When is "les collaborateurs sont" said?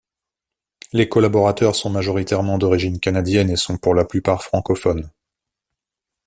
0.93-1.91